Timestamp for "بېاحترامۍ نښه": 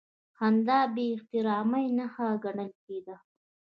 0.95-2.27